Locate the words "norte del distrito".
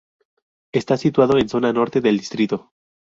1.71-2.71